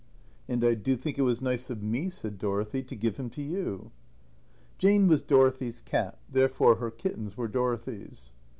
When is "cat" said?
5.79-6.17